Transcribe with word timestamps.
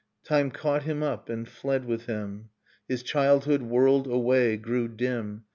Time 0.23 0.49
caught 0.49 0.81
him 0.81 1.03
up 1.03 1.29
and 1.29 1.47
fled 1.47 1.85
with 1.85 2.07
him. 2.07 2.49
His 2.87 3.03
childhood 3.03 3.61
whirled 3.61 4.07
away, 4.07 4.57
grew 4.57 4.87
dim 4.87 5.43